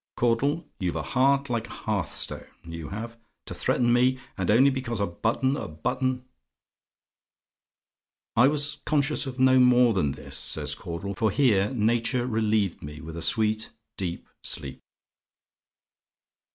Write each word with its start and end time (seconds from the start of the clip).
Caudle, 0.15 0.65
you've 0.79 0.95
a 0.95 1.03
heart 1.03 1.47
like 1.47 1.67
a 1.67 1.77
hearth 1.85 2.11
stone, 2.11 2.47
you 2.67 2.89
have! 2.89 3.19
To 3.45 3.53
threaten 3.53 3.93
me, 3.93 4.17
and 4.35 4.49
only 4.49 4.71
because 4.71 4.99
a 4.99 5.05
button 5.05 5.55
a 5.55 5.67
button" 5.67 6.25
"I 8.35 8.47
was 8.47 8.77
conscious 8.83 9.27
of 9.27 9.39
no 9.39 9.59
more 9.59 9.93
than 9.93 10.13
this," 10.13 10.35
says 10.35 10.73
Caudle; 10.73 11.13
"for 11.13 11.29
here 11.29 11.69
nature 11.71 12.25
relieved 12.25 12.81
me 12.81 12.99
with 12.99 13.15
a 13.15 13.21
sweet, 13.21 13.69
deep 13.95 14.27
sleep." 14.43 14.81